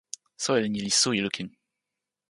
soweli 0.43 0.67
ni 0.69 0.79
li 0.85 0.91
suwi 0.99 1.17
lukin. 1.25 1.49